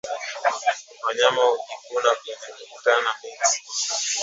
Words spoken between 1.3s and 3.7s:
hujikuna kwenye kuta na miti